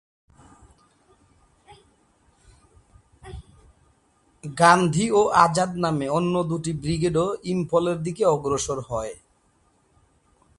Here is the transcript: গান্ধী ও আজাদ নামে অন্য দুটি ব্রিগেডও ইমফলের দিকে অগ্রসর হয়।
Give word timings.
গান্ধী 4.43 5.05
ও 5.11 5.21
আজাদ 5.43 5.71
নামে 5.83 6.07
অন্য 6.17 6.33
দুটি 6.49 6.71
ব্রিগেডও 6.81 7.27
ইমফলের 7.43 7.97
দিকে 8.05 8.23
অগ্রসর 8.35 8.79
হয়। 8.89 9.13